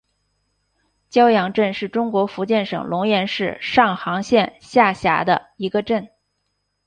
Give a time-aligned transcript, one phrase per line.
[1.11, 6.09] 蛟洋镇是中国福建省龙岩市上杭县下辖的一个镇。